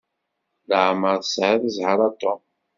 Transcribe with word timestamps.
Leɛmeṛ 0.69 1.15
tesɛiḍ 1.19 1.63
zzheṛ 1.73 1.99
a 2.07 2.09
Tom. 2.21 2.41